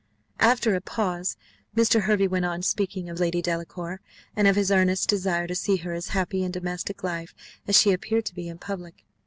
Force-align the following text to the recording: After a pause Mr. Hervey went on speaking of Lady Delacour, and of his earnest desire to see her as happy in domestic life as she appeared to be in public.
After 0.39 0.73
a 0.73 0.81
pause 0.81 1.37
Mr. 1.77 2.01
Hervey 2.05 2.27
went 2.27 2.43
on 2.43 2.63
speaking 2.63 3.07
of 3.07 3.19
Lady 3.19 3.39
Delacour, 3.39 4.01
and 4.35 4.47
of 4.47 4.55
his 4.55 4.71
earnest 4.71 5.07
desire 5.07 5.45
to 5.45 5.53
see 5.53 5.75
her 5.75 5.93
as 5.93 6.07
happy 6.07 6.41
in 6.43 6.49
domestic 6.49 7.03
life 7.03 7.35
as 7.67 7.79
she 7.79 7.91
appeared 7.91 8.25
to 8.25 8.33
be 8.33 8.47
in 8.49 8.57
public. 8.57 9.05